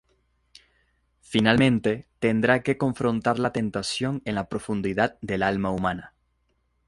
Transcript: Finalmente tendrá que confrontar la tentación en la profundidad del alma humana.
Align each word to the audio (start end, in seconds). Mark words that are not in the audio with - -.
Finalmente 1.21 2.07
tendrá 2.17 2.63
que 2.63 2.75
confrontar 2.79 3.37
la 3.37 3.53
tentación 3.53 4.23
en 4.25 4.33
la 4.33 4.49
profundidad 4.49 5.19
del 5.21 5.43
alma 5.43 5.69
humana. 5.69 6.15